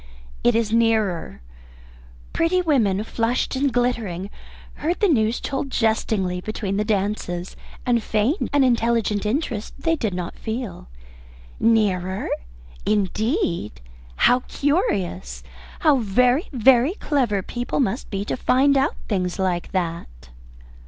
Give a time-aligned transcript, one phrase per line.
[0.43, 1.41] "It is nearer,"
[2.33, 4.31] Pretty women, flushed and glittering,
[4.77, 10.15] heard the news told jestingly between the dances, and feigned an intelligent interest they did
[10.15, 10.87] not feel.
[11.59, 12.29] "Nearer!
[12.83, 13.79] Indeed.
[14.15, 15.43] How curious!
[15.81, 20.29] How very, very clever people must be to find out things like that!"